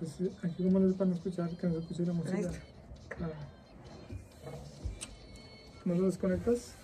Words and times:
Entonces, 0.00 0.30
aquí 0.42 0.64
cómo 0.64 0.78
les 0.78 0.96
van 0.96 1.10
a 1.10 1.14
escuchar, 1.14 1.50
que 1.50 1.66
no 1.66 1.74
se 1.74 1.80
escuche 1.80 2.06
la 2.06 2.14
música. 2.14 2.50
Ah. 3.20 3.28
¿No 5.84 5.94
lo 5.94 6.06
desconectas? 6.06 6.74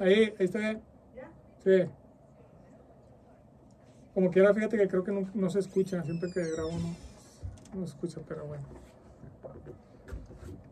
Ahí, 0.00 0.14
ahí 0.14 0.34
está 0.40 0.58
bien. 0.58 0.82
Sí. 1.62 1.84
Como 4.14 4.30
quiera, 4.32 4.52
fíjate 4.52 4.76
que 4.76 4.88
creo 4.88 5.04
que 5.04 5.12
no, 5.12 5.30
no 5.32 5.48
se 5.48 5.60
escucha. 5.60 6.02
Siempre 6.02 6.32
que 6.32 6.42
grabo 6.50 6.72
no, 6.72 6.96
no 7.78 7.86
se 7.86 7.94
escucha, 7.94 8.20
pero 8.26 8.46
bueno. 8.46 8.64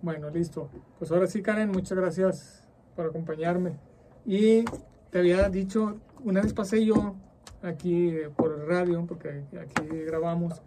Bueno, 0.02 0.30
listo. 0.30 0.68
Pues 0.98 1.12
ahora 1.12 1.28
sí, 1.28 1.42
Karen, 1.42 1.70
muchas 1.70 1.96
gracias 1.96 2.64
por 2.96 3.06
acompañarme. 3.06 3.78
Y 4.26 4.64
te 5.10 5.20
había 5.20 5.48
dicho, 5.48 6.00
una 6.24 6.40
vez 6.42 6.52
pasé 6.52 6.84
yo 6.84 7.14
aquí 7.62 8.08
eh, 8.08 8.30
por 8.34 8.52
el 8.52 8.66
radio, 8.66 9.04
porque 9.06 9.44
aquí 9.60 9.86
grabamos, 10.06 10.60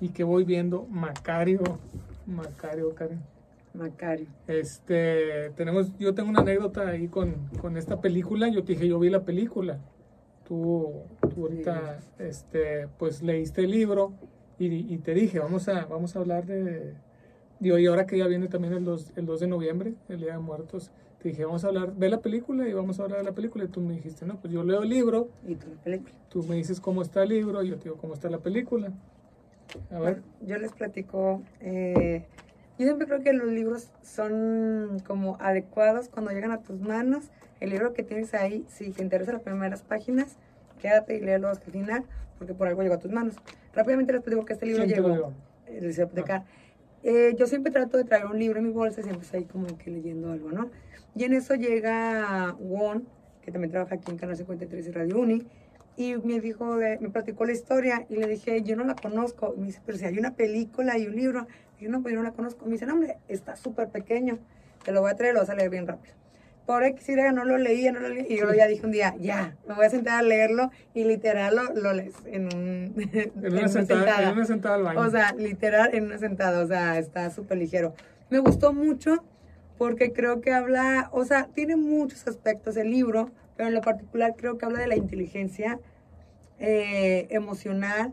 y 0.00 0.10
que 0.10 0.24
voy 0.24 0.44
viendo 0.44 0.86
Macario, 0.86 1.60
Macario, 2.26 2.94
Karen. 2.94 3.20
Macario. 3.74 4.26
Este, 4.46 5.50
tenemos, 5.50 5.96
yo 5.98 6.14
tengo 6.14 6.30
una 6.30 6.40
anécdota 6.40 6.88
ahí 6.88 7.08
con, 7.08 7.34
con 7.60 7.76
esta 7.76 8.00
película. 8.00 8.48
Yo 8.48 8.64
te 8.64 8.72
dije, 8.72 8.88
yo 8.88 8.98
vi 8.98 9.10
la 9.10 9.24
película. 9.24 9.78
Tú, 10.46 10.92
tú 11.34 11.42
ahorita, 11.42 12.00
este, 12.18 12.88
pues 12.98 13.22
leíste 13.22 13.64
el 13.64 13.70
libro 13.70 14.12
y, 14.58 14.94
y 14.94 14.98
te 14.98 15.14
dije, 15.14 15.38
vamos 15.38 15.68
a, 15.68 15.84
vamos 15.84 16.16
a 16.16 16.20
hablar 16.20 16.46
de, 16.46 16.94
digo, 17.60 17.78
y 17.78 17.86
ahora 17.86 18.06
que 18.06 18.18
ya 18.18 18.26
viene 18.26 18.48
también 18.48 18.74
el 18.74 18.84
2, 18.84 19.12
el 19.16 19.26
2 19.26 19.40
de 19.40 19.46
noviembre, 19.46 19.94
el 20.08 20.20
Día 20.20 20.32
de 20.32 20.38
Muertos, 20.38 20.90
te 21.22 21.30
dije, 21.30 21.44
vamos 21.44 21.64
a 21.64 21.68
hablar, 21.68 21.92
ve 21.96 22.08
la 22.08 22.20
película 22.20 22.68
y 22.68 22.72
vamos 22.72 23.00
a 23.00 23.04
hablar 23.04 23.18
de 23.18 23.24
la 23.24 23.32
película. 23.32 23.64
Y 23.64 23.68
tú 23.68 23.80
me 23.80 23.94
dijiste, 23.94 24.24
no, 24.26 24.36
pues 24.40 24.52
yo 24.52 24.62
leo 24.62 24.82
el 24.82 24.88
libro, 24.88 25.28
Y 25.46 25.54
tu 25.56 25.66
película. 25.84 26.12
tú 26.28 26.42
me 26.44 26.54
dices 26.56 26.80
cómo 26.80 27.02
está 27.02 27.22
el 27.24 27.30
libro, 27.30 27.62
y 27.62 27.68
yo 27.70 27.76
te 27.76 27.84
digo 27.84 27.96
cómo 27.96 28.14
está 28.14 28.30
la 28.30 28.38
película. 28.38 28.92
A 29.90 29.98
ver, 29.98 30.22
Yo 30.40 30.56
les 30.58 30.72
platico. 30.72 31.42
eh, 31.60 32.24
yo 32.78 32.86
siempre 32.86 33.06
creo 33.08 33.22
que 33.22 33.32
los 33.32 33.48
libros 33.48 33.90
son 34.02 34.98
como 35.06 35.36
adecuados 35.40 36.08
cuando 36.08 36.30
llegan 36.30 36.52
a 36.52 36.62
tus 36.62 36.80
manos. 36.80 37.24
El 37.60 37.70
libro 37.70 37.92
que 37.92 38.04
tienes 38.04 38.34
ahí, 38.34 38.64
si 38.68 38.90
te 38.92 39.02
interesan 39.02 39.34
las 39.34 39.42
primeras 39.42 39.82
páginas, 39.82 40.36
quédate 40.80 41.16
y 41.16 41.20
léelo 41.20 41.48
hasta 41.48 41.64
el 41.66 41.72
final, 41.72 42.04
porque 42.38 42.54
por 42.54 42.68
algo 42.68 42.82
llegó 42.82 42.94
a 42.94 42.98
tus 43.00 43.10
manos. 43.10 43.34
Rápidamente 43.74 44.12
les 44.12 44.22
platico 44.22 44.44
que 44.44 44.52
este 44.52 44.66
libro 44.66 44.84
¿quién 44.84 44.94
te 44.94 45.00
lo 45.02 45.08
llegó. 45.08 45.28
dio? 45.66 45.74
eh, 45.74 45.80
les 45.82 45.96
voy 45.96 46.04
a 46.04 46.08
platicar. 46.08 46.44
Eh, 47.02 47.34
yo 47.38 47.46
siempre 47.46 47.72
trato 47.72 47.96
de 47.96 48.04
traer 48.04 48.26
un 48.26 48.38
libro 48.38 48.58
en 48.58 48.66
mi 48.66 48.72
bolsa, 48.72 49.02
siempre 49.02 49.24
estoy 49.24 49.44
como 49.44 49.66
que 49.78 49.90
leyendo 49.90 50.32
algo, 50.32 50.50
¿no? 50.50 50.70
Y 51.14 51.24
en 51.24 51.32
eso 51.32 51.54
llega 51.54 52.54
Won, 52.58 53.06
que 53.42 53.52
también 53.52 53.70
trabaja 53.70 53.96
aquí 53.96 54.10
en 54.10 54.18
Canal 54.18 54.36
53 54.36 54.86
y 54.86 54.90
Radio 54.90 55.18
Uni, 55.18 55.46
y 55.96 56.14
me 56.16 56.40
dijo, 56.40 56.76
de, 56.76 56.98
me 57.00 57.10
platicó 57.10 57.44
la 57.44 57.52
historia, 57.52 58.06
y 58.08 58.16
le 58.16 58.28
dije, 58.28 58.62
yo 58.62 58.76
no 58.76 58.84
la 58.84 58.94
conozco. 58.94 59.52
Y 59.56 59.60
me 59.60 59.66
dice, 59.66 59.80
pero 59.84 59.98
si 59.98 60.04
hay 60.04 60.16
una 60.16 60.34
película 60.34 60.96
y 60.96 61.08
un 61.08 61.16
libro. 61.16 61.48
Y 61.80 61.84
yo, 61.84 61.90
no, 61.90 62.02
pues 62.02 62.14
yo 62.14 62.20
no 62.20 62.24
la 62.24 62.32
conozco. 62.32 62.66
Me 62.66 62.72
dice, 62.72 62.86
no, 62.86 62.94
hombre, 62.94 63.18
está 63.26 63.56
súper 63.56 63.88
pequeño, 63.88 64.38
te 64.84 64.92
lo 64.92 65.00
voy 65.00 65.10
a 65.10 65.16
traer, 65.16 65.34
lo 65.34 65.40
vas 65.40 65.50
a 65.50 65.56
leer 65.56 65.70
bien 65.70 65.88
rápido. 65.88 66.14
Por 66.68 66.84
X 66.84 67.08
y 67.08 67.14
no 67.14 67.46
lo 67.46 67.56
leía, 67.56 67.92
no 67.92 68.00
lo 68.00 68.10
leía, 68.10 68.26
y 68.28 68.36
yo 68.40 68.52
ya 68.52 68.66
dije 68.66 68.84
un 68.84 68.92
día, 68.92 69.14
ya, 69.18 69.56
me 69.66 69.74
voy 69.74 69.86
a 69.86 69.88
sentar 69.88 70.18
a 70.18 70.22
leerlo, 70.22 70.70
y 70.92 71.04
literal 71.04 71.56
lo, 71.56 71.72
lo 71.72 71.94
lees 71.94 72.14
en, 72.26 72.44
un, 72.54 72.92
en 72.94 73.32
una, 73.54 73.68
sentada, 73.68 74.28
en 74.28 74.32
una 74.34 74.44
sentada 74.44 74.74
al 74.74 74.82
baño. 74.82 75.00
o 75.00 75.08
sea, 75.08 75.32
literal 75.32 75.94
en 75.94 76.04
una 76.04 76.18
sentada, 76.18 76.62
o 76.62 76.66
sea, 76.66 76.98
está 76.98 77.30
súper 77.30 77.56
ligero. 77.56 77.94
Me 78.28 78.38
gustó 78.40 78.74
mucho 78.74 79.24
porque 79.78 80.12
creo 80.12 80.42
que 80.42 80.52
habla, 80.52 81.08
o 81.10 81.24
sea, 81.24 81.48
tiene 81.54 81.74
muchos 81.76 82.28
aspectos 82.28 82.76
el 82.76 82.90
libro, 82.90 83.30
pero 83.56 83.70
en 83.70 83.74
lo 83.74 83.80
particular 83.80 84.34
creo 84.36 84.58
que 84.58 84.66
habla 84.66 84.80
de 84.80 84.88
la 84.88 84.96
inteligencia 84.96 85.80
eh, 86.58 87.28
emocional. 87.30 88.12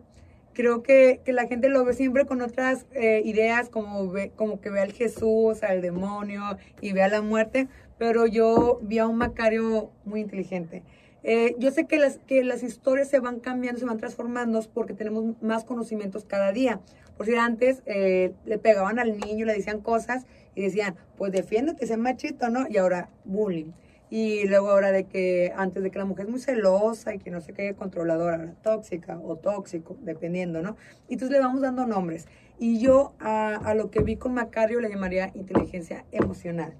Creo 0.54 0.82
que, 0.82 1.20
que 1.26 1.34
la 1.34 1.48
gente 1.48 1.68
lo 1.68 1.84
ve 1.84 1.92
siempre 1.92 2.26
con 2.26 2.42
otras 2.42 2.86
eh, 2.94 3.22
ideas, 3.26 3.68
como, 3.68 4.10
ve, 4.10 4.32
como 4.34 4.62
que 4.62 4.70
ve 4.70 4.80
al 4.80 4.94
Jesús, 4.94 5.62
al 5.64 5.82
demonio 5.82 6.58
y 6.80 6.94
ve 6.94 7.04
a 7.04 7.10
la 7.10 7.22
muerte, 7.22 7.68
pero 7.98 8.26
yo 8.26 8.80
vi 8.82 9.00
a 9.00 9.08
un 9.08 9.18
Macario 9.18 9.92
muy 10.04 10.22
inteligente. 10.22 10.84
Eh, 11.28 11.56
yo 11.58 11.72
sé 11.72 11.88
que 11.88 11.98
las, 11.98 12.20
que 12.28 12.44
las 12.44 12.62
historias 12.62 13.10
se 13.10 13.20
van 13.20 13.40
cambiando, 13.40 13.80
se 13.80 13.86
van 13.86 13.98
transformando 13.98 14.62
porque 14.74 14.94
tenemos 14.94 15.42
más 15.42 15.64
conocimientos 15.64 16.24
cada 16.24 16.52
día. 16.52 16.82
Por 17.18 17.26
si 17.26 17.36
antes 17.36 17.82
eh, 17.88 18.34
le 18.46 18.60
pegaban 18.60 19.00
al 19.00 19.18
niño, 19.18 19.46
le 19.46 19.54
decían 19.54 19.82
cosas 19.82 20.26
y 20.54 20.62
decían, 20.62 20.96
pues 21.18 21.32
defiéndete, 21.32 21.88
sé 21.88 21.98
machito, 21.98 22.50
¿no? 22.50 22.68
Y 22.70 22.78
ahora 22.78 23.10
bullying. 23.24 23.72
Y 24.12 24.48
luego 24.48 24.70
ahora 24.70 24.92
de 24.92 25.06
que 25.06 25.52
antes 25.56 25.82
de 25.82 25.90
que 25.90 25.98
la 25.98 26.06
mujer 26.06 26.26
es 26.26 26.32
muy 26.32 26.40
celosa 26.40 27.16
y 27.16 27.18
que 27.18 27.32
no 27.32 27.42
sé 27.42 27.54
qué, 27.54 27.74
controladora, 27.74 28.54
tóxica 28.62 29.20
o 29.20 29.36
tóxico, 29.36 29.98
dependiendo, 30.02 30.62
¿no? 30.62 30.78
Y 31.10 31.14
entonces 31.14 31.36
le 31.36 31.44
vamos 31.44 31.62
dando 31.62 31.88
nombres. 31.88 32.28
Y 32.60 32.80
yo 32.80 33.14
a, 33.20 33.56
a 33.56 33.74
lo 33.74 33.90
que 33.90 34.04
vi 34.04 34.18
con 34.18 34.36
Macario 34.36 34.80
le 34.80 34.90
llamaría 34.90 35.32
inteligencia 35.34 36.06
emocional. 36.12 36.76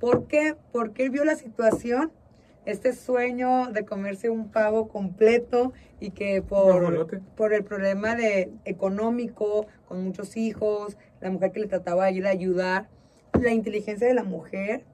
¿Por 0.00 0.26
qué? 0.26 0.56
Porque 0.72 1.04
él 1.04 1.10
vio 1.10 1.24
la 1.24 1.36
situación 1.36 2.12
este 2.66 2.92
sueño 2.92 3.68
de 3.68 3.84
comerse 3.84 4.28
un 4.28 4.50
pavo 4.50 4.88
completo 4.88 5.72
y 6.00 6.10
que 6.10 6.42
por, 6.42 7.52
el 7.52 7.64
problema 7.64 8.16
de 8.16 8.50
económico, 8.64 9.66
con 9.86 10.04
muchos 10.04 10.36
hijos, 10.36 10.98
la 11.20 11.30
mujer 11.30 11.52
que 11.52 11.60
le 11.60 11.68
trataba 11.68 12.06
de 12.06 12.12
ir 12.12 12.26
a 12.26 12.30
ayudar, 12.30 12.88
la 13.40 13.52
inteligencia 13.52 14.08
de 14.08 14.14
la 14.14 14.24
mujer, 14.24 14.84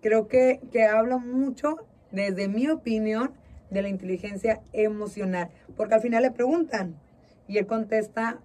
creo 0.00 0.26
que, 0.26 0.60
que 0.72 0.84
habla 0.84 1.18
mucho, 1.18 1.76
desde 2.10 2.48
mi 2.48 2.68
opinión, 2.68 3.32
de 3.70 3.82
la 3.82 3.88
inteligencia 3.88 4.60
emocional, 4.72 5.48
porque 5.76 5.94
al 5.94 6.02
final 6.02 6.22
le 6.22 6.30
preguntan 6.30 6.94
y 7.48 7.56
él 7.56 7.66
contesta 7.66 8.40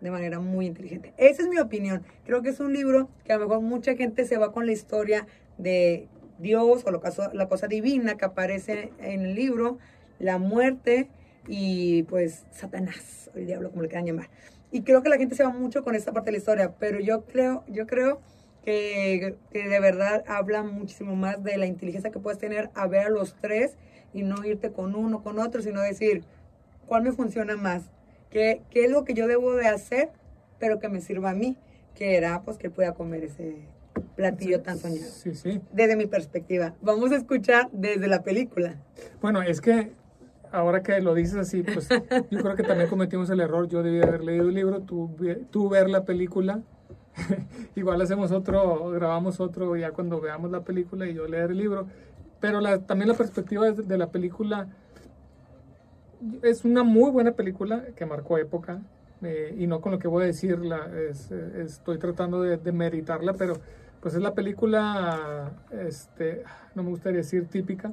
de 0.00 0.10
manera 0.10 0.38
muy 0.40 0.66
inteligente. 0.66 1.12
Esa 1.16 1.42
es 1.42 1.48
mi 1.48 1.58
opinión. 1.58 2.02
Creo 2.24 2.42
que 2.42 2.50
es 2.50 2.60
un 2.60 2.72
libro 2.72 3.08
que 3.24 3.32
a 3.32 3.38
lo 3.38 3.48
mejor 3.48 3.62
mucha 3.62 3.94
gente 3.96 4.24
se 4.24 4.36
va 4.38 4.52
con 4.52 4.66
la 4.66 4.72
historia 4.72 5.26
de 5.58 6.08
Dios 6.38 6.84
o 6.86 6.90
lo 6.90 7.00
caso- 7.00 7.32
la 7.32 7.48
cosa 7.48 7.66
divina 7.66 8.16
que 8.16 8.24
aparece 8.24 8.92
en 9.00 9.22
el 9.22 9.34
libro, 9.34 9.78
la 10.18 10.38
muerte 10.38 11.08
y 11.46 12.04
pues 12.04 12.44
Satanás, 12.50 13.30
el 13.34 13.46
diablo, 13.46 13.70
como 13.70 13.82
le 13.82 13.88
quieran 13.88 14.06
llamar. 14.06 14.30
Y 14.70 14.82
creo 14.82 15.02
que 15.02 15.08
la 15.08 15.16
gente 15.16 15.34
se 15.34 15.42
va 15.42 15.50
mucho 15.50 15.82
con 15.82 15.94
esta 15.94 16.12
parte 16.12 16.26
de 16.26 16.32
la 16.32 16.38
historia, 16.38 16.74
pero 16.78 17.00
yo 17.00 17.24
creo, 17.24 17.64
yo 17.68 17.86
creo 17.86 18.20
que, 18.64 19.36
que 19.50 19.68
de 19.68 19.80
verdad 19.80 20.22
habla 20.26 20.62
muchísimo 20.62 21.16
más 21.16 21.42
de 21.42 21.56
la 21.56 21.66
inteligencia 21.66 22.10
que 22.10 22.18
puedes 22.18 22.38
tener 22.38 22.70
a 22.74 22.86
ver 22.86 23.06
a 23.06 23.10
los 23.10 23.34
tres 23.34 23.76
y 24.12 24.22
no 24.22 24.44
irte 24.44 24.70
con 24.70 24.94
uno, 24.94 25.22
con 25.22 25.38
otro, 25.38 25.62
sino 25.62 25.80
decir, 25.80 26.22
¿cuál 26.86 27.02
me 27.02 27.12
funciona 27.12 27.56
más? 27.56 27.90
¿Qué, 28.30 28.62
qué 28.70 28.84
es 28.84 28.90
lo 28.90 29.04
que 29.04 29.14
yo 29.14 29.26
debo 29.26 29.54
de 29.54 29.66
hacer, 29.68 30.10
pero 30.58 30.78
que 30.78 30.88
me 30.88 31.00
sirva 31.00 31.30
a 31.30 31.34
mí? 31.34 31.56
Que 31.94 32.16
era, 32.16 32.42
pues, 32.42 32.58
que 32.58 32.70
pueda 32.70 32.92
comer 32.94 33.24
ese 33.24 33.56
platillo 34.16 34.60
tan 34.62 34.78
soñado 34.78 35.10
Sí, 35.10 35.34
sí. 35.34 35.60
desde 35.72 35.96
mi 35.96 36.06
perspectiva. 36.06 36.74
Vamos 36.82 37.10
a 37.12 37.16
escuchar 37.16 37.68
desde 37.72 38.06
la 38.06 38.22
película. 38.22 38.76
Bueno, 39.20 39.42
es 39.42 39.60
que 39.60 39.92
ahora 40.52 40.82
que 40.82 41.00
lo 41.00 41.14
dices 41.14 41.36
así, 41.36 41.62
pues 41.62 41.88
yo 42.30 42.40
creo 42.40 42.54
que 42.54 42.62
también 42.62 42.88
cometimos 42.88 43.28
el 43.30 43.40
error. 43.40 43.68
Yo 43.68 43.82
debí 43.82 44.00
haber 44.02 44.22
leído 44.22 44.48
el 44.48 44.54
libro, 44.54 44.80
tú, 44.82 45.10
tú 45.50 45.68
ver 45.68 45.88
la 45.90 46.04
película. 46.04 46.60
Igual 47.74 48.00
hacemos 48.00 48.30
otro, 48.30 48.90
grabamos 48.90 49.40
otro 49.40 49.74
ya 49.76 49.90
cuando 49.90 50.20
veamos 50.20 50.50
la 50.50 50.60
película 50.60 51.06
y 51.08 51.14
yo 51.14 51.26
leer 51.26 51.50
el 51.50 51.58
libro. 51.58 51.86
Pero 52.40 52.60
la, 52.60 52.78
también 52.78 53.08
la 53.08 53.14
perspectiva 53.14 53.70
de 53.72 53.98
la 53.98 54.10
película 54.10 54.68
es 56.42 56.64
una 56.64 56.82
muy 56.84 57.10
buena 57.10 57.32
película 57.32 57.84
que 57.96 58.06
marcó 58.06 58.38
época. 58.38 58.80
eh, 59.22 59.52
y 59.58 59.66
no 59.66 59.80
con 59.80 59.90
lo 59.90 59.98
que 59.98 60.06
voy 60.06 60.22
a 60.22 60.26
decir, 60.26 60.58
la, 60.60 60.88
es- 61.10 61.30
eh, 61.32 61.62
estoy 61.64 61.98
tratando 61.98 62.40
de, 62.42 62.56
de 62.56 62.70
meritarla, 62.70 63.34
pero 63.34 63.54
pues 64.00 64.14
es 64.14 64.20
la 64.22 64.32
película, 64.32 65.50
este, 65.72 66.44
no 66.76 66.84
me 66.84 66.90
gustaría 66.90 67.18
decir 67.18 67.48
típica, 67.48 67.92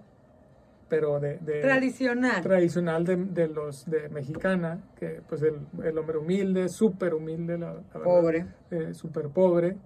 pero 0.88 1.19
de, 1.19 1.39
de- 1.39 1.62
Tradicional. 1.62 2.44
tradicional 2.44 3.06
de, 3.06 3.16
de 3.16 3.48
los 3.48 3.89
de 3.89 4.07
mexicana, 4.10 4.78
que 5.00 5.21
pues 5.28 5.42
el, 5.42 5.56
el 5.83 5.98
hombre 5.98 6.19
humilde, 6.19 6.69
súper 6.69 7.16
humilde, 7.16 7.57
la, 7.57 7.74
Pobre. 8.04 8.45
eh, 8.69 8.94
súper 8.94 9.30
pobre, 9.30 9.78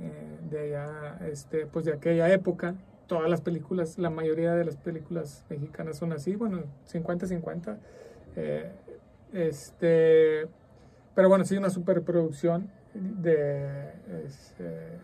eh, 0.00 0.38
de 0.50 0.58
allá, 0.58 1.18
este, 1.30 1.66
pues 1.66 1.84
de 1.84 1.92
aquella 1.92 2.28
época. 2.32 2.74
Todas 3.10 3.28
las 3.28 3.40
películas, 3.40 3.98
la 3.98 4.08
mayoría 4.08 4.54
de 4.54 4.64
las 4.64 4.76
películas 4.76 5.44
mexicanas 5.50 5.98
son 5.98 6.12
así, 6.12 6.36
bueno, 6.36 6.62
50-50. 6.86 7.76
eh, 8.36 8.70
este, 9.32 10.46
pero 11.16 11.28
bueno, 11.28 11.44
sí, 11.44 11.56
una 11.56 11.70
superproducción 11.70 12.70
de, 12.94 13.66
es, 14.24 14.54
eh, 14.60 14.96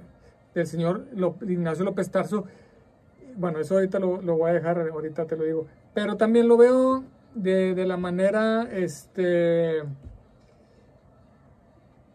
del 0.54 0.66
señor 0.68 1.04
Lop- 1.16 1.42
Ignacio 1.50 1.84
López 1.84 2.08
Tarso. 2.10 2.44
Bueno, 3.36 3.58
eso 3.58 3.74
ahorita 3.74 3.98
lo, 3.98 4.22
lo 4.22 4.36
voy 4.38 4.50
a 4.50 4.54
dejar, 4.54 4.78
ahorita 4.88 5.26
te 5.26 5.36
lo 5.36 5.42
digo. 5.42 5.66
Pero 5.92 6.16
también 6.16 6.46
lo 6.46 6.56
veo 6.56 7.02
de, 7.34 7.74
de 7.74 7.86
la 7.86 7.96
manera, 7.96 8.68
este, 8.72 9.82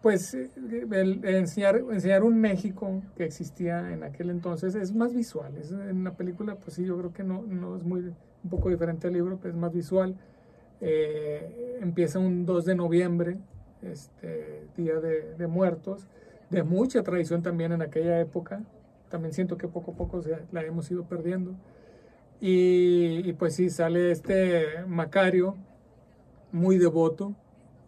pues, 0.01 0.33
eh, 0.33 0.50
el, 0.92 1.24
enseñar, 1.25 1.77
enseñar 1.92 2.24
un 2.24 2.39
México 2.39 3.01
que 3.15 3.25
existía 3.25 3.92
en 3.92 4.03
aquel 4.03 4.30
entonces 4.30 4.75
es 4.75 4.94
más 4.94 5.13
visual. 5.13 5.56
Es, 5.57 5.71
en 5.71 6.03
la 6.03 6.13
película, 6.13 6.56
pues 6.56 6.75
sí, 6.75 6.86
yo 6.86 6.98
creo 6.98 7.13
que 7.13 7.24
no, 7.24 7.44
no 7.44 7.77
es 7.77 7.83
muy, 7.83 8.01
un 8.44 8.50
poco 8.50 8.69
diferente 8.69 9.07
al 9.07 9.13
libro, 9.13 9.39
es 9.44 9.56
más 9.56 9.71
visual. 9.74 10.15
Eh, 10.81 11.77
empieza 11.80 12.18
un 12.18 12.45
2 12.45 12.65
de 12.65 12.75
noviembre, 12.75 13.38
este, 13.83 14.68
Día 14.75 15.00
de, 15.00 15.48
Muertos, 15.48 16.07
de 16.50 16.63
mucha 16.63 17.03
tradición 17.03 17.44
también 17.44 17.71
en 17.71 17.81
aquella 17.81 18.19
época. 18.19 18.63
También 19.09 19.33
siento 19.33 19.57
que 19.57 19.68
poco 19.68 19.92
a 19.92 19.95
poco 19.95 20.21
se, 20.21 20.38
la 20.51 20.63
hemos 20.63 20.89
ido 20.89 21.03
perdiendo. 21.03 21.53
Y, 22.39 23.33
pues 23.33 23.56
sí, 23.56 23.69
sale 23.69 24.12
este 24.12 24.83
Macario, 24.88 25.56
muy 26.51 26.80
devoto. 26.80 27.36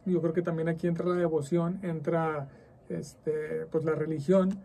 Yo 0.05 0.21
creo 0.21 0.33
que 0.33 0.41
también 0.41 0.69
aquí 0.69 0.87
entra 0.87 1.05
la 1.05 1.15
devoción, 1.15 1.79
entra 1.83 2.47
este, 2.89 3.65
pues 3.71 3.85
la 3.85 3.95
religión. 3.95 4.59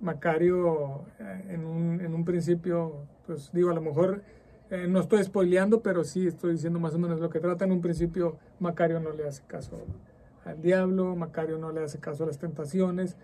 Macario 0.00 1.04
eh, 1.18 1.44
en 1.50 1.64
un, 1.64 2.00
en 2.00 2.14
un 2.14 2.24
principio, 2.24 3.06
pues 3.26 3.50
digo, 3.52 3.70
a 3.70 3.74
lo 3.74 3.80
mejor 3.80 4.22
eh, 4.70 4.86
no 4.88 5.00
estoy 5.00 5.22
spoileando, 5.24 5.80
pero 5.80 6.04
sí 6.04 6.26
estoy 6.26 6.52
diciendo 6.52 6.78
más 6.78 6.94
o 6.94 6.98
menos 6.98 7.20
lo 7.20 7.30
que 7.30 7.40
trata. 7.40 7.64
En 7.64 7.72
un 7.72 7.80
principio, 7.80 8.36
Macario 8.60 9.00
no 9.00 9.12
le 9.12 9.26
hace 9.26 9.42
caso 9.46 9.78
al 10.44 10.60
diablo, 10.62 11.16
Macario 11.16 11.58
no 11.58 11.72
le 11.72 11.82
hace 11.82 11.98
caso 11.98 12.24
a 12.24 12.26
las 12.28 12.38
tentaciones, 12.38 13.16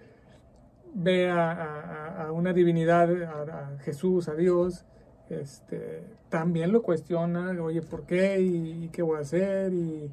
ve 0.94 1.30
a, 1.30 2.26
a, 2.26 2.32
una 2.32 2.52
divinidad, 2.52 3.10
a, 3.22 3.78
Jesús, 3.80 4.28
a 4.28 4.34
Dios, 4.34 4.84
este, 5.30 6.04
también 6.28 6.72
lo 6.72 6.82
cuestiona, 6.82 7.50
oye, 7.62 7.80
¿por 7.80 8.04
qué? 8.06 8.40
¿Y, 8.40 8.88
qué 8.88 9.02
voy 9.02 9.18
a 9.18 9.20
hacer? 9.20 9.72
Y, 9.72 10.10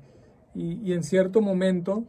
y, 0.55 0.93
en 0.93 1.03
cierto 1.03 1.41
momento, 1.41 2.03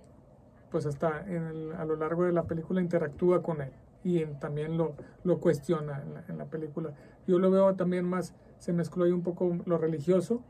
pues 0.71 0.87
hasta 0.87 1.25
en 1.27 1.73
a 1.73 1.85
lo 1.85 1.97
largo 1.97 2.25
de 2.25 2.33
la 2.33 2.45
película 2.45 2.81
interactúa 2.81 3.43
con 3.43 3.61
él 3.61 3.73
y 4.03 4.25
también 4.41 4.79
lo, 4.79 4.95
lo 5.25 5.41
cuestiona 5.41 6.03
en 6.29 6.39
la, 6.39 6.47
película. 6.47 6.93
Yo 7.27 7.39
lo 7.39 7.51
veo 7.51 7.75
también 7.75 8.07
más 8.07 8.35
se 8.59 8.73
mezcló 8.73 9.05
ahí 9.05 9.13
un 9.13 9.23
poco 9.23 9.59
lo 9.67 9.79
religioso. 9.79 10.43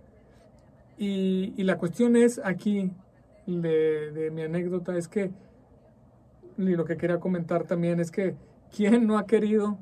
Y, 0.98 1.54
y 1.56 1.64
la 1.64 1.78
cuestión 1.78 2.16
es 2.16 2.40
aquí, 2.44 2.92
de, 3.46 4.12
de, 4.12 4.30
mi 4.30 4.42
anécdota, 4.42 4.96
es 4.96 5.08
que, 5.08 5.30
y 6.58 6.76
lo 6.76 6.84
que 6.84 6.96
quería 6.96 7.18
comentar 7.18 7.64
también 7.64 8.00
es 8.00 8.10
que, 8.10 8.36
¿quién 8.74 9.06
no 9.06 9.16
ha 9.16 9.26
querido 9.26 9.78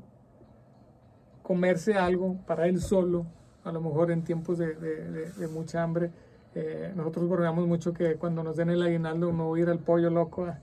comerse 1.42 1.94
algo 1.94 2.36
para 2.46 2.66
él 2.68 2.80
solo, 2.80 3.26
a 3.64 3.72
lo 3.72 3.80
mejor 3.80 4.10
en 4.10 4.22
tiempos 4.22 4.58
de, 4.58 4.74
de 4.74 5.48
mucha 5.48 5.82
hambre? 5.82 6.12
Eh, 6.60 6.92
nosotros 6.96 7.28
borramos 7.28 7.68
mucho 7.68 7.92
que 7.92 8.16
cuando 8.16 8.42
nos 8.42 8.56
den 8.56 8.70
el 8.70 8.82
aguinaldo 8.82 9.32
no 9.32 9.46
voy 9.46 9.60
a 9.60 9.62
ir 9.62 9.68
al 9.68 9.78
pollo 9.78 10.10
loco 10.10 10.46
a, 10.46 10.58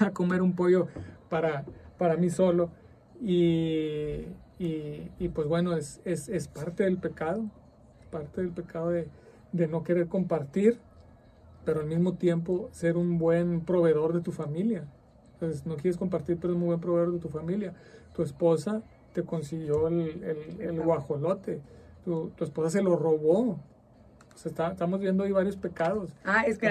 a 0.04 0.10
comer 0.10 0.42
un 0.42 0.56
pollo 0.56 0.88
para, 1.28 1.64
para 1.96 2.16
mí 2.16 2.28
solo. 2.28 2.70
Y, 3.20 4.26
y, 4.58 5.28
pues 5.32 5.46
bueno, 5.46 5.76
es, 5.76 6.00
es, 6.04 6.28
es, 6.28 6.48
parte 6.48 6.82
del 6.82 6.98
pecado, 6.98 7.44
parte 8.10 8.40
del 8.40 8.50
pecado 8.50 8.90
de, 8.90 9.06
de, 9.52 9.68
no 9.68 9.84
querer 9.84 10.08
compartir, 10.08 10.80
pero 11.64 11.80
al 11.80 11.86
mismo 11.86 12.14
tiempo 12.14 12.68
ser 12.72 12.96
un 12.96 13.16
buen 13.16 13.60
proveedor 13.60 14.14
de 14.14 14.22
tu 14.22 14.32
familia. 14.32 14.88
Entonces, 15.34 15.66
no 15.66 15.76
quieres 15.76 15.98
compartir, 15.98 16.36
pero 16.40 16.52
es 16.52 16.58
un 16.58 16.66
buen 16.66 16.80
proveedor 16.80 17.12
de 17.12 17.20
tu 17.20 17.28
familia. 17.28 17.74
Tu 18.12 18.24
esposa 18.24 18.82
te 19.12 19.22
consiguió 19.22 19.86
el, 19.86 20.00
el, 20.24 20.60
el 20.60 20.80
guajolote, 20.80 21.60
tu, 22.04 22.30
tu, 22.30 22.42
esposa 22.42 22.70
se 22.70 22.82
lo 22.82 22.96
robó. 22.96 23.60
Está, 24.44 24.72
estamos 24.72 25.00
viendo 25.00 25.24
ahí 25.24 25.32
varios 25.32 25.56
pecados. 25.56 26.10
Ah, 26.24 26.44
es 26.46 26.58
que 26.58 26.70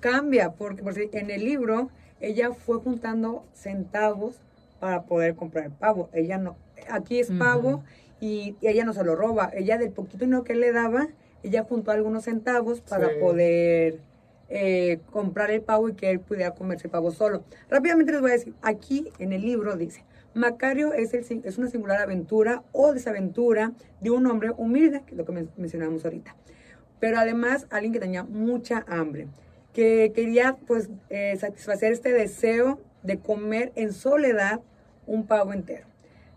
cambia, 0.00 0.52
porque, 0.52 0.82
porque 0.82 1.08
en 1.12 1.30
el 1.30 1.44
libro 1.44 1.90
ella 2.20 2.52
fue 2.52 2.78
juntando 2.78 3.44
centavos 3.54 4.40
para 4.80 5.02
poder 5.02 5.34
comprar 5.34 5.66
el 5.66 5.72
pavo. 5.72 6.08
Ella 6.12 6.38
no, 6.38 6.56
aquí 6.90 7.18
es 7.18 7.30
pavo 7.30 7.82
y, 8.20 8.56
ella 8.62 8.84
no 8.84 8.92
se 8.92 9.04
lo 9.04 9.16
roba. 9.16 9.50
Ella 9.54 9.78
del 9.78 9.90
poquito 9.90 10.24
dinero 10.24 10.44
que 10.44 10.54
le 10.54 10.72
daba, 10.72 11.08
ella 11.42 11.64
juntó 11.64 11.90
algunos 11.90 12.24
centavos 12.24 12.80
para 12.80 13.08
poder 13.20 14.00
eh, 14.48 15.00
comprar 15.10 15.50
el 15.50 15.62
pavo 15.62 15.88
y 15.88 15.94
que 15.94 16.10
él 16.10 16.20
pudiera 16.20 16.52
comerse 16.52 16.86
el 16.86 16.90
pavo 16.90 17.10
solo. 17.10 17.44
Rápidamente 17.68 18.12
les 18.12 18.20
voy 18.20 18.30
a 18.30 18.34
decir, 18.34 18.54
aquí 18.62 19.10
en 19.18 19.32
el 19.32 19.42
libro 19.42 19.76
dice, 19.76 20.04
Macario 20.34 20.92
es, 20.92 21.14
el, 21.14 21.42
es 21.44 21.58
una 21.58 21.68
singular 21.68 22.00
aventura 22.00 22.62
o 22.72 22.92
desaventura 22.92 23.72
de 24.00 24.10
un 24.10 24.26
hombre 24.26 24.52
humilde, 24.56 25.02
que 25.06 25.12
es 25.12 25.16
lo 25.16 25.24
que 25.24 25.46
mencionamos 25.56 26.04
ahorita. 26.04 26.36
Pero 27.00 27.18
además 27.18 27.66
alguien 27.70 27.92
que 27.92 28.00
tenía 28.00 28.22
mucha 28.24 28.84
hambre, 28.88 29.28
que 29.72 30.12
quería 30.14 30.56
pues 30.66 30.88
eh, 31.10 31.36
satisfacer 31.38 31.92
este 31.92 32.12
deseo 32.12 32.80
de 33.02 33.18
comer 33.18 33.72
en 33.74 33.92
soledad 33.92 34.60
un 35.06 35.26
pavo 35.26 35.52
entero. 35.52 35.86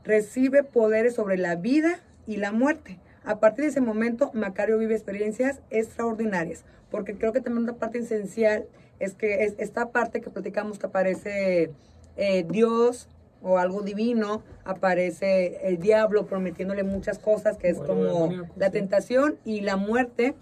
Recibe 0.04 0.64
poderes 0.64 1.16
sobre 1.16 1.38
la 1.38 1.56
vida 1.56 2.00
y 2.28 2.38
la 2.38 2.52
muerte. 2.52 3.00
A 3.24 3.40
partir 3.40 3.66
de 3.66 3.72
ese 3.72 3.82
momento, 3.82 4.32
Macario 4.34 4.78
vive 4.78 4.96
experiencias 4.96 5.60
extraordinarias, 5.70 6.64
porque 6.90 7.16
creo 7.16 7.34
que 7.34 7.42
también 7.42 7.64
una 7.64 7.74
parte 7.74 8.00
esencial 8.00 8.66
es 9.00 9.14
que 9.14 9.44
es 9.44 9.56
esta 9.58 9.90
parte 9.90 10.22
que 10.22 10.30
platicamos 10.30 10.80
que 10.80 10.86
aparece 10.86 11.72
eh, 12.18 12.46
Dios 12.50 13.08
o 13.42 13.58
algo 13.58 13.82
divino, 13.82 14.44
aparece 14.64 15.68
el 15.68 15.80
diablo 15.80 16.26
prometiéndole 16.26 16.84
muchas 16.84 17.20
cosas, 17.20 17.58
que 17.58 17.70
es 17.70 17.80
como 17.80 18.30
la 18.56 18.70
tentación 18.70 19.38
y 19.46 19.62
la 19.62 19.78
muerte. 19.78 20.36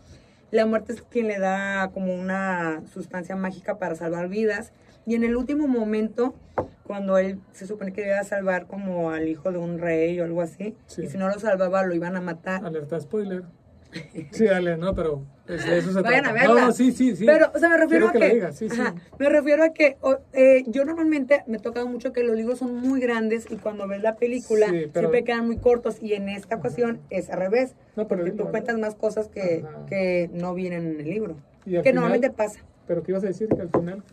La 0.51 0.65
muerte 0.65 0.93
es 0.93 1.01
quien 1.01 1.27
le 1.27 1.39
da 1.39 1.91
como 1.93 2.15
una 2.15 2.81
sustancia 2.93 3.35
mágica 3.35 3.77
para 3.77 3.95
salvar 3.95 4.29
vidas. 4.29 4.71
Y 5.05 5.15
en 5.15 5.23
el 5.23 5.35
último 5.35 5.67
momento, 5.67 6.33
cuando 6.85 7.17
él 7.17 7.39
se 7.53 7.67
supone 7.67 7.93
que 7.93 8.05
iba 8.05 8.19
a 8.19 8.23
salvar 8.23 8.67
como 8.67 9.11
al 9.11 9.27
hijo 9.27 9.51
de 9.51 9.57
un 9.57 9.79
rey 9.79 10.19
o 10.19 10.25
algo 10.25 10.41
así, 10.41 10.75
y 10.97 11.07
si 11.07 11.17
no 11.17 11.27
lo 11.27 11.39
salvaba 11.39 11.83
lo 11.83 11.93
iban 11.93 12.15
a 12.15 12.21
matar. 12.21 12.65
Alerta 12.65 12.99
spoiler. 12.99 13.43
Sí, 14.31 14.45
dale, 14.45 14.77
no, 14.77 14.93
pero 14.93 15.23
de 15.47 15.77
eso 15.77 15.93
se 15.93 16.01
Vayan 16.01 16.25
a 16.25 16.33
verla. 16.33 16.65
No, 16.65 16.71
sí, 16.71 16.91
sí, 16.91 17.15
sí. 17.15 17.25
Pero, 17.25 17.51
o 17.53 17.59
sea, 17.59 17.69
me 17.69 17.77
refiero 17.77 18.09
a 18.09 18.11
que, 18.11 18.49
sí, 18.51 18.69
sí. 18.69 18.81
me 19.17 19.29
refiero 19.29 19.63
a 19.63 19.69
que 19.69 19.97
eh, 20.33 20.63
yo 20.67 20.83
normalmente 20.83 21.43
me 21.47 21.57
toca 21.57 21.85
mucho 21.85 22.11
que 22.11 22.23
los 22.23 22.35
libros 22.35 22.59
son 22.59 22.75
muy 22.75 22.99
grandes 22.99 23.47
y 23.49 23.55
cuando 23.55 23.87
ves 23.87 24.01
la 24.01 24.15
película 24.15 24.67
siempre 24.67 25.23
quedan 25.23 25.45
muy 25.45 25.57
cortos 25.57 25.97
y 26.01 26.13
en 26.13 26.29
esta 26.29 26.57
ocasión 26.57 26.99
es 27.09 27.29
al 27.29 27.39
revés. 27.39 27.75
No, 27.95 28.07
pero 28.07 28.23
porque 28.23 28.37
tú 28.37 28.49
cuentas 28.49 28.77
más 28.77 28.95
cosas 28.95 29.29
que, 29.29 29.63
que 29.87 30.29
no 30.33 30.53
vienen 30.53 30.87
en 30.87 30.99
el 30.99 31.09
libro. 31.09 31.37
Que 31.65 31.93
normalmente 31.93 32.29
pasa. 32.29 32.59
¿Pero 32.87 33.03
qué 33.03 33.11
ibas 33.11 33.23
a 33.23 33.27
decir? 33.27 33.49
Que 33.49 33.61
al 33.61 33.69
final... 33.69 34.03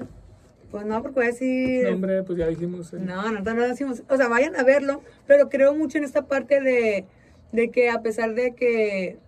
Pues 0.71 0.87
no, 0.87 1.01
porque 1.03 1.15
voy 1.15 1.25
a 1.27 1.29
decir... 1.29 1.85
No, 1.85 1.95
hombre, 1.95 2.23
pues 2.25 2.37
ya 2.37 2.49
dijimos. 2.49 2.93
Eh. 2.93 2.97
No, 2.99 3.31
no, 3.31 3.41
no, 3.41 3.55
no 3.55 3.63
decimos. 3.63 4.03
O 4.09 4.17
sea, 4.17 4.27
vayan 4.27 4.57
a 4.57 4.65
verlo, 4.65 5.03
pero 5.25 5.49
creo 5.49 5.73
mucho 5.73 5.99
en 5.99 6.05
esta 6.05 6.27
parte 6.27 6.61
de, 6.61 7.05
de 7.53 7.71
que 7.71 7.91
a 7.91 8.03
pesar 8.03 8.35
de 8.35 8.57
que 8.57 9.19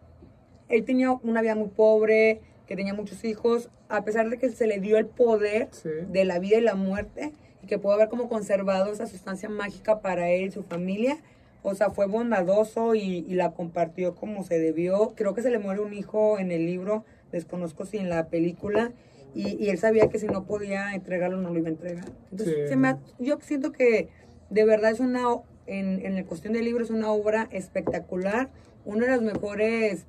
él 0.68 0.84
tenía 0.84 1.12
una 1.12 1.42
vida 1.42 1.54
muy 1.54 1.68
pobre, 1.68 2.40
que 2.66 2.76
tenía 2.76 2.94
muchos 2.94 3.24
hijos, 3.24 3.70
a 3.88 4.04
pesar 4.04 4.28
de 4.28 4.38
que 4.38 4.50
se 4.50 4.66
le 4.66 4.80
dio 4.80 4.98
el 4.98 5.06
poder 5.06 5.68
de 6.10 6.24
la 6.24 6.38
vida 6.38 6.58
y 6.58 6.60
la 6.60 6.74
muerte, 6.74 7.32
y 7.62 7.66
que 7.66 7.78
pudo 7.78 7.92
haber 7.92 8.08
como 8.08 8.28
conservado 8.28 8.92
esa 8.92 9.06
sustancia 9.06 9.48
mágica 9.48 10.00
para 10.00 10.30
él 10.30 10.46
y 10.46 10.50
su 10.50 10.62
familia, 10.62 11.18
o 11.62 11.74
sea, 11.74 11.90
fue 11.90 12.06
bondadoso 12.06 12.94
y, 12.94 13.24
y, 13.28 13.34
la 13.34 13.50
compartió 13.50 14.14
como 14.14 14.44
se 14.44 14.60
debió. 14.60 15.14
Creo 15.16 15.34
que 15.34 15.42
se 15.42 15.50
le 15.50 15.58
muere 15.58 15.80
un 15.80 15.94
hijo 15.94 16.38
en 16.38 16.52
el 16.52 16.64
libro, 16.64 17.04
desconozco 17.32 17.86
si 17.86 17.98
en 17.98 18.08
la 18.08 18.28
película, 18.28 18.92
y, 19.36 19.68
él 19.68 19.78
sabía 19.78 20.08
que 20.08 20.18
si 20.18 20.26
no 20.26 20.44
podía 20.44 20.94
entregarlo 20.94 21.36
no 21.36 21.50
lo 21.50 21.58
iba 21.58 21.68
a 21.68 21.72
entregar. 21.72 22.06
Entonces, 22.30 22.70
yo 23.18 23.38
siento 23.40 23.72
que 23.72 24.08
de 24.48 24.64
verdad 24.64 24.92
es 24.92 25.00
una, 25.00 25.22
en, 25.66 26.04
en 26.06 26.14
la 26.14 26.24
cuestión 26.24 26.54
del 26.54 26.64
libro 26.64 26.82
es 26.84 26.90
una 26.90 27.10
obra 27.10 27.48
espectacular, 27.50 28.48
uno 28.84 29.04
de 29.04 29.10
los 29.10 29.22
mejores 29.22 30.06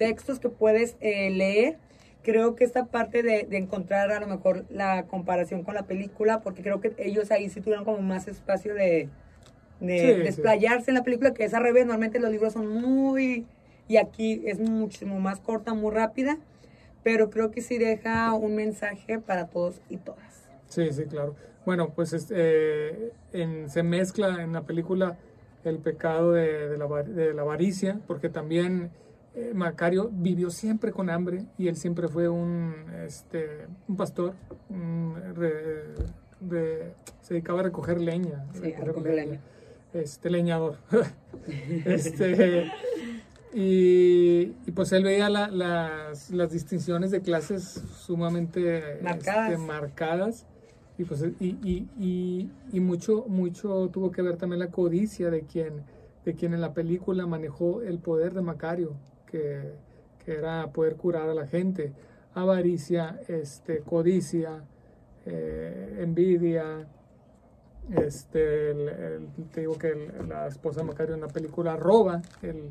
textos 0.00 0.40
que 0.40 0.48
puedes 0.48 0.96
eh, 1.00 1.30
leer. 1.30 1.76
Creo 2.22 2.56
que 2.56 2.64
esta 2.64 2.86
parte 2.86 3.22
de, 3.22 3.44
de, 3.44 3.58
encontrar 3.58 4.10
a 4.10 4.18
lo 4.18 4.26
mejor 4.26 4.64
la 4.70 5.04
comparación 5.04 5.62
con 5.62 5.74
la 5.74 5.84
película, 5.84 6.40
porque 6.40 6.62
creo 6.62 6.80
que 6.80 6.92
ellos 6.98 7.30
ahí 7.30 7.48
sí 7.50 7.60
tuvieron 7.60 7.84
como 7.84 8.00
más 8.00 8.26
espacio 8.26 8.74
de, 8.74 9.08
de 9.80 10.16
desplayarse 10.16 10.90
en 10.90 10.96
la 10.96 11.04
película, 11.04 11.32
que 11.32 11.44
es 11.44 11.54
al 11.54 11.62
revés, 11.62 11.84
normalmente 11.84 12.18
los 12.18 12.30
libros 12.30 12.54
son 12.54 12.66
muy, 12.66 13.46
y 13.88 13.98
aquí 13.98 14.42
es 14.44 14.58
muchísimo 14.58 15.20
más 15.20 15.38
corta, 15.38 15.72
muy 15.72 15.92
rápida 15.92 16.38
pero 17.02 17.30
creo 17.30 17.50
que 17.50 17.62
sí 17.62 17.78
deja 17.78 18.32
un 18.34 18.54
mensaje 18.54 19.18
para 19.18 19.46
todos 19.46 19.80
y 19.88 19.96
todas. 19.96 20.48
Sí, 20.68 20.92
sí, 20.92 21.04
claro. 21.04 21.34
Bueno, 21.64 21.90
pues 21.94 22.12
este, 22.12 23.12
en, 23.32 23.68
se 23.68 23.82
mezcla 23.82 24.42
en 24.42 24.52
la 24.52 24.62
película 24.62 25.18
el 25.64 25.78
pecado 25.78 26.32
de, 26.32 26.68
de, 26.68 26.78
la, 26.78 26.86
de 27.02 27.34
la, 27.34 27.42
avaricia, 27.42 28.00
porque 28.06 28.28
también 28.28 28.90
eh, 29.40 29.54
Macario 29.54 30.10
vivió 30.12 30.50
siempre 30.50 30.92
con 30.92 31.08
hambre 31.08 31.46
y 31.56 31.68
él 31.68 31.76
siempre 31.76 32.08
fue 32.08 32.28
un, 32.28 32.74
este, 33.06 33.66
un 33.88 33.96
pastor, 33.96 34.34
se 37.22 37.34
dedicaba 37.34 37.60
a 37.60 37.62
recoger 37.62 38.00
leña. 38.00 38.44
Sí, 38.52 38.72
recoger 38.72 39.14
leña. 39.14 39.40
Este, 39.92 40.30
leñador. 40.30 40.76
este, 41.86 42.70
y, 43.52 44.46
pues 44.74 44.92
él 44.92 45.04
veía 45.04 45.28
las, 45.28 46.30
las, 46.30 46.52
distinciones 46.52 47.10
de 47.10 47.22
clases 47.22 47.64
sumamente 47.96 49.00
marcadas, 49.02 49.50
este, 49.50 49.66
marcadas 49.66 50.46
y, 50.98 51.04
pues, 51.04 51.24
y, 51.40 51.56
y, 51.98 52.50
y, 52.72 52.80
mucho, 52.80 53.24
mucho 53.26 53.88
tuvo 53.88 54.12
que 54.12 54.22
ver 54.22 54.36
también 54.36 54.60
la 54.60 54.70
codicia 54.70 55.30
de 55.30 55.42
quien, 55.42 55.82
de 56.24 56.34
quien 56.34 56.52
en 56.52 56.60
la 56.60 56.74
película 56.74 57.26
manejó 57.26 57.80
el 57.80 57.98
poder 57.98 58.34
de 58.34 58.42
Macario, 58.42 58.94
que, 59.30 59.72
que 60.24 60.32
era 60.32 60.66
poder 60.72 60.96
curar 60.96 61.28
a 61.28 61.34
la 61.34 61.46
gente. 61.46 61.92
Avaricia, 62.34 63.20
este, 63.28 63.80
codicia, 63.80 64.62
eh, 65.26 65.98
envidia, 66.00 66.86
este, 67.90 68.72
te 69.52 69.60
digo 69.60 69.76
que 69.76 69.94
la 70.28 70.46
esposa 70.46 70.80
de 70.80 70.86
Macario 70.86 71.14
en 71.14 71.22
la 71.22 71.28
película 71.28 71.76
roba 71.76 72.22
el, 72.42 72.70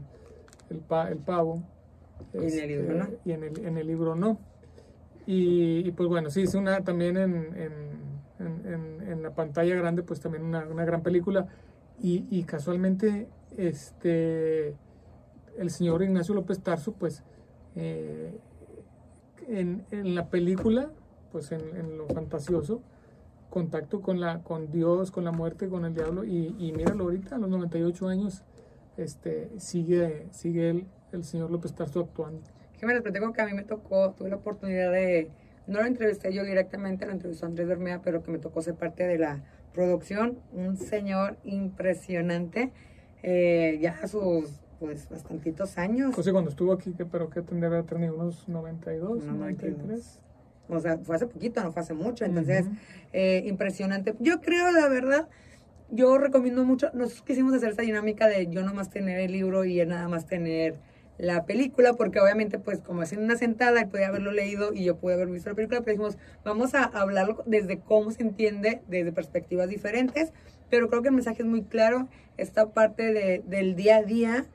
el, 0.70 0.78
pavo. 0.80 1.62
y 2.34 2.38
en 2.38 2.60
el 2.60 2.68
libro 2.68 2.94
no. 2.96 3.04
Este, 3.04 3.20
y 3.25 3.32
en 3.34 3.44
el, 3.44 3.66
en 3.66 3.78
el 3.78 3.88
libro 3.88 4.16
no. 4.16 4.39
Y, 5.25 5.92
pues 5.92 6.10
bueno, 6.10 6.32
sí, 6.32 6.44
es 6.44 6.56
una 6.56 6.82
también 6.82 7.16
en, 7.18 7.36
en, 8.39 9.04
en, 9.08 9.22
la 9.22 9.30
pantalla 9.32 9.75
grande, 9.75 10.01
pues 10.01 10.20
también 10.20 10.44
una, 10.44 10.66
una 10.66 10.86
gran 10.86 11.04
película. 11.04 11.46
Y, 12.01 12.25
y, 12.32 12.44
casualmente, 12.46 13.28
este, 13.56 14.74
el 15.60 15.70
señor 15.70 16.01
Ignacio 16.01 16.34
López 16.34 16.62
Tarso, 16.62 16.94
pues 16.94 17.24
eh, 17.75 18.34
en, 19.48 19.86
en 19.92 20.16
la 20.16 20.30
película, 20.30 20.89
pues 21.32 21.51
en, 21.51 21.98
lo 21.98 22.08
fantasioso, 22.08 22.82
contacto 23.50 24.01
con, 24.01 24.20
la, 24.20 24.42
con 24.42 24.72
Dios, 24.72 25.12
con 25.12 25.24
la 25.25 25.32
muerte, 25.32 25.68
con 25.68 25.86
el 25.86 25.94
diablo. 25.94 26.24
Y, 26.24 26.56
y 26.58 26.72
míralo 26.72 27.06
ahorita, 27.06 27.36
a 27.36 27.39
los 27.39 27.50
98 27.50 28.08
años, 28.08 28.44
este, 28.98 29.50
sigue, 29.58 30.28
sigue 30.32 30.70
el, 30.70 30.86
el 31.12 31.24
señor 31.24 31.51
López 31.51 31.74
Tarso 31.74 32.01
actuando. 32.01 32.42
Que 32.80 32.86
me 32.86 32.94
les 32.94 33.01
platico 33.01 33.34
que 33.34 33.42
a 33.42 33.46
mí 33.46 33.54
me 33.54 33.63
tocó, 33.63 34.12
tuve 34.12 34.30
la 34.30 34.38
oportunidad 34.38 34.92
de, 34.92 35.30
no 35.68 35.82
lo 35.82 35.86
entrevisté 35.86 36.34
yo 36.34 36.44
directamente, 36.44 37.06
lo 37.06 37.12
entrevistó 37.12 37.46
Andrés 37.46 37.68
Bermea, 37.68 38.01
pero 38.01 38.24
que 38.24 38.32
me 38.32 38.39
tocó 38.39 38.62
ser 38.62 38.75
parte 38.75 39.06
de 39.06 39.18
la 39.18 39.44
producción. 39.74 40.39
Un 40.54 40.78
señor 40.78 41.38
impresionante, 41.44 42.72
eh, 43.24 43.78
ya 43.82 44.08
sus 44.08 44.62
pues 44.79 45.09
bastantitos 45.09 45.77
años. 45.77 46.15
José, 46.15 46.31
cuando 46.31 46.50
estuvo 46.50 46.71
aquí, 46.74 46.93
pero 47.12 47.29
que 47.29 47.41
tendría 47.41 47.69
que 47.69 47.75
haber 47.75 47.86
tenido 47.86 48.15
unos 48.15 48.48
92, 48.48 49.25
93 49.25 50.19
o 50.69 50.79
sea, 50.79 50.98
fue 51.00 51.15
hace 51.15 51.27
poquito, 51.27 51.63
no 51.63 51.71
fue 51.71 51.81
hace 51.81 51.93
mucho, 51.93 52.25
entonces, 52.25 52.67
eh, 53.12 53.43
impresionante. 53.45 54.15
Yo 54.19 54.39
creo, 54.39 54.71
la 54.71 54.88
verdad, 54.88 55.27
yo 55.89 56.17
recomiendo 56.17 56.63
mucho, 56.63 56.91
nosotros 56.93 57.24
quisimos 57.24 57.53
hacer 57.53 57.71
esa 57.71 57.81
dinámica 57.81 58.27
de 58.27 58.48
yo 58.48 58.62
nomás 58.62 58.89
tener 58.89 59.19
el 59.19 59.31
libro 59.31 59.65
y 59.65 59.79
él 59.79 59.89
nada 59.89 60.07
más 60.07 60.27
tener 60.27 60.75
la 61.17 61.45
película, 61.45 61.93
porque 61.93 62.19
obviamente, 62.19 62.59
pues, 62.59 62.79
como 62.81 63.01
haciendo 63.01 63.25
una 63.25 63.36
sentada, 63.36 63.81
él 63.81 63.89
podía 63.89 64.07
haberlo 64.07 64.31
leído 64.31 64.71
y 64.74 64.86
yo 64.86 64.98
pude 64.98 65.15
haber 65.15 65.27
visto 65.27 65.50
la 65.50 65.55
película, 65.55 65.81
pero 65.81 65.91
dijimos, 65.91 66.17
vamos 66.45 66.75
a 66.75 66.83
hablarlo 66.83 67.43
desde 67.45 67.79
cómo 67.79 68.12
se 68.12 68.21
entiende, 68.21 68.81
desde 68.88 69.12
perspectivas 69.12 69.67
diferentes, 69.67 70.31
pero 70.69 70.88
creo 70.88 71.01
que 71.01 71.09
el 71.09 71.15
mensaje 71.15 71.41
es 71.41 71.48
muy 71.48 71.63
claro, 71.63 72.07
esta 72.38 72.69
parte 72.69 73.12
de, 73.12 73.43
del 73.45 73.75
día 73.75 73.98
a 73.98 74.03
día, 74.03 74.45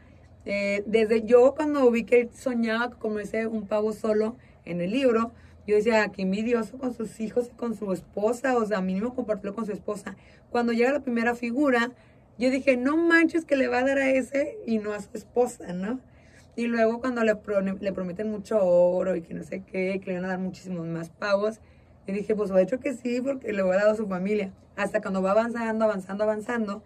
eh, 0.47 0.83
desde 0.87 1.23
yo 1.23 1.55
cuando 1.55 1.91
vi 1.91 2.05
que 2.05 2.23
él 2.23 2.31
soñaba 2.35 2.91
como 2.91 3.19
ese 3.19 3.47
un 3.47 3.67
pavo 3.67 3.93
solo 3.93 4.37
en 4.65 4.81
el 4.81 4.91
libro, 4.91 5.33
yo 5.67 5.77
decía, 5.77 6.09
qué 6.09 6.23
envidioso 6.23 6.79
con 6.79 6.93
sus 6.93 7.21
hijos 7.21 7.49
y 7.49 7.57
con 7.57 7.75
su 7.75 7.91
esposa, 7.93 8.57
o 8.57 8.67
sea, 8.67 8.81
mínimo 8.83 9.15
compartirlo 9.15 9.55
con 9.55 9.65
su 9.65 9.73
esposa. 9.73 10.17
Cuando 10.51 10.73
llega 10.73 10.93
la 10.93 11.01
primera 11.01 11.35
figura, 11.35 11.91
yo 12.39 12.51
dije, 12.51 12.77
no 12.77 12.97
manches 12.97 13.45
que 13.45 13.57
le 13.57 13.69
va 13.69 13.79
a 13.79 13.85
dar 13.85 13.99
a 13.99 14.11
ese 14.11 14.59
y 14.67 14.79
no 14.79 14.93
a 14.93 15.01
su 15.01 15.09
esposa, 15.15 15.73
¿no? 15.73 16.01
Y 16.57 16.67
luego 16.67 17.01
cuando 17.01 17.25
le, 17.25 17.37
le 17.81 17.93
prometen 17.93 18.31
mucho 18.31 18.59
oro 18.63 19.17
y 19.17 19.23
que 19.23 19.35
no 19.35 19.43
sé 19.43 19.63
qué, 19.63 20.01
que 20.01 20.11
le 20.11 20.17
van 20.17 20.27
a 20.27 20.29
dar 20.29 20.39
muchísimos 20.39 20.87
más 20.87 21.09
pavos, 21.11 21.61
yo 22.07 22.15
dije, 22.15 22.35
pues 22.35 22.51
de 22.51 22.63
hecho 22.63 22.79
que 22.79 22.95
sí, 22.95 23.21
porque 23.21 23.53
le 23.53 23.63
voy 23.63 23.75
a 23.75 23.79
dar 23.81 23.89
a 23.89 23.95
su 23.95 24.07
familia. 24.07 24.53
Hasta 24.77 25.01
cuando 25.01 25.23
va 25.23 25.31
avanzando, 25.31 25.85
avanzando, 25.85 26.25
avanzando, 26.25 26.83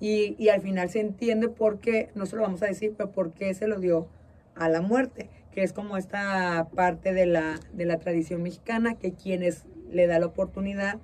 y, 0.00 0.36
y 0.38 0.48
al 0.48 0.60
final 0.60 0.90
se 0.90 1.00
entiende 1.00 1.48
por 1.48 1.80
qué, 1.80 2.10
no 2.14 2.26
se 2.26 2.36
lo 2.36 2.42
vamos 2.42 2.62
a 2.62 2.66
decir, 2.66 2.94
pero 2.96 3.10
por 3.12 3.32
qué 3.32 3.54
se 3.54 3.66
lo 3.66 3.78
dio 3.78 4.08
a 4.54 4.68
la 4.68 4.80
muerte 4.80 5.28
que 5.54 5.62
es 5.62 5.72
como 5.72 5.96
esta 5.96 6.68
parte 6.74 7.12
de 7.12 7.26
la, 7.26 7.60
de 7.72 7.86
la 7.86 7.98
tradición 7.98 8.42
mexicana, 8.42 8.96
que 8.96 9.12
quienes 9.12 9.64
le 9.90 10.06
da 10.08 10.18
la 10.18 10.26
oportunidad, 10.26 10.98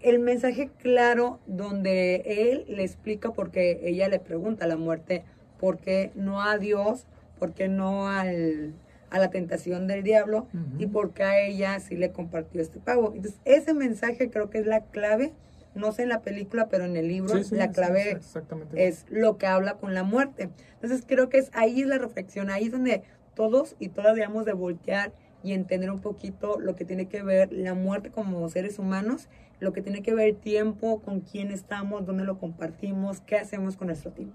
el 0.00 0.20
mensaje 0.20 0.70
claro 0.78 1.40
donde 1.46 2.22
él 2.24 2.64
le 2.68 2.84
explica 2.84 3.32
porque 3.32 3.80
ella 3.82 4.08
le 4.08 4.20
pregunta 4.20 4.66
a 4.66 4.68
la 4.68 4.76
muerte, 4.76 5.24
¿por 5.58 5.78
qué 5.78 6.12
no 6.14 6.40
a 6.42 6.56
Dios? 6.58 7.06
¿Por 7.38 7.52
qué 7.52 7.68
no 7.68 8.08
al, 8.08 8.74
a 9.10 9.18
la 9.18 9.30
tentación 9.30 9.88
del 9.88 10.04
diablo? 10.04 10.46
Y 10.78 10.86
por 10.86 11.12
qué 11.12 11.24
a 11.24 11.40
ella 11.40 11.80
sí 11.80 11.96
le 11.96 12.12
compartió 12.12 12.60
este 12.60 12.78
pago. 12.78 13.12
Entonces, 13.14 13.40
ese 13.44 13.74
mensaje 13.74 14.30
creo 14.30 14.50
que 14.50 14.58
es 14.58 14.66
la 14.66 14.82
clave, 14.82 15.32
no 15.74 15.92
sé 15.92 16.02
en 16.04 16.08
la 16.08 16.22
película, 16.22 16.68
pero 16.68 16.84
en 16.84 16.96
el 16.96 17.08
libro, 17.08 17.34
la 17.50 17.70
clave 17.70 18.20
es 18.74 19.06
lo 19.10 19.38
que 19.38 19.46
habla 19.46 19.74
con 19.74 19.94
la 19.94 20.02
muerte. 20.02 20.50
Entonces, 20.74 21.04
creo 21.06 21.28
que 21.28 21.38
es 21.38 21.50
ahí 21.52 21.82
es 21.82 21.86
la 21.86 21.98
reflexión, 21.98 22.50
ahí 22.50 22.66
es 22.66 22.72
donde 22.72 23.02
todos 23.34 23.76
y 23.78 23.88
todas 23.88 24.14
debemos 24.14 24.44
de 24.44 24.52
voltear 24.52 25.12
y 25.42 25.52
entender 25.52 25.90
un 25.90 26.00
poquito 26.00 26.58
lo 26.58 26.74
que 26.74 26.84
tiene 26.84 27.06
que 27.06 27.22
ver 27.22 27.52
la 27.52 27.74
muerte 27.74 28.10
como 28.10 28.48
seres 28.48 28.78
humanos, 28.78 29.28
lo 29.60 29.72
que 29.72 29.82
tiene 29.82 30.02
que 30.02 30.14
ver 30.14 30.28
el 30.28 30.36
tiempo, 30.36 31.00
con 31.02 31.20
quién 31.20 31.50
estamos, 31.50 32.06
dónde 32.06 32.24
lo 32.24 32.38
compartimos, 32.38 33.20
qué 33.20 33.36
hacemos 33.36 33.76
con 33.76 33.88
nuestro 33.88 34.10
tiempo. 34.10 34.34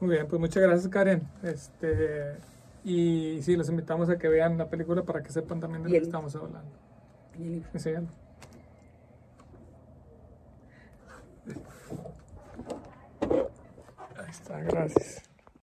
Muy 0.00 0.10
bien, 0.10 0.26
pues 0.26 0.40
muchas 0.40 0.62
gracias 0.62 0.88
Karen. 0.88 1.22
Este, 1.42 2.36
y 2.84 3.40
sí, 3.42 3.56
los 3.56 3.68
invitamos 3.68 4.08
a 4.08 4.16
que 4.16 4.28
vean 4.28 4.56
la 4.56 4.68
película 4.68 5.02
para 5.02 5.22
que 5.22 5.30
sepan 5.30 5.60
también 5.60 5.82
de 5.82 5.90
lo 5.90 5.92
que 5.92 6.04
estamos 6.04 6.34
hablando. 6.34 6.70
Y 7.38 7.62
Ahí 7.74 7.96
está, 14.30 14.60
gracias. 14.60 15.29